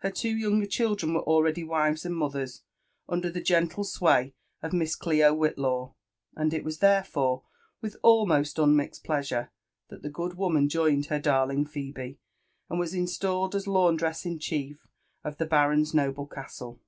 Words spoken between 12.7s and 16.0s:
was installed as laundress in chief of (he baron's